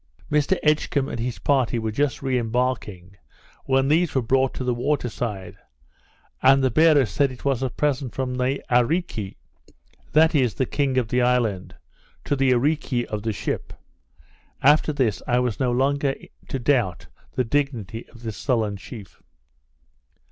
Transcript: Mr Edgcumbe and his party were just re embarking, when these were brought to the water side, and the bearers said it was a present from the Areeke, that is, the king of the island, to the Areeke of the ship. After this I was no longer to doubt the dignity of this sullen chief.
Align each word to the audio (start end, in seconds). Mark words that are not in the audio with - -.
Mr 0.31 0.57
Edgcumbe 0.63 1.09
and 1.09 1.19
his 1.19 1.37
party 1.37 1.77
were 1.77 1.91
just 1.91 2.23
re 2.23 2.39
embarking, 2.39 3.15
when 3.65 3.87
these 3.87 4.15
were 4.15 4.21
brought 4.23 4.51
to 4.55 4.63
the 4.63 4.73
water 4.73 5.09
side, 5.09 5.55
and 6.41 6.63
the 6.63 6.71
bearers 6.71 7.11
said 7.11 7.31
it 7.31 7.45
was 7.45 7.61
a 7.61 7.69
present 7.69 8.15
from 8.15 8.33
the 8.33 8.59
Areeke, 8.71 9.37
that 10.13 10.33
is, 10.33 10.55
the 10.55 10.65
king 10.65 10.97
of 10.97 11.09
the 11.09 11.21
island, 11.21 11.75
to 12.25 12.35
the 12.35 12.49
Areeke 12.51 13.05
of 13.09 13.21
the 13.21 13.31
ship. 13.31 13.73
After 14.63 14.91
this 14.91 15.21
I 15.27 15.37
was 15.37 15.59
no 15.59 15.71
longer 15.71 16.15
to 16.47 16.57
doubt 16.57 17.05
the 17.33 17.43
dignity 17.43 18.09
of 18.09 18.23
this 18.23 18.37
sullen 18.37 18.77
chief. 18.77 19.21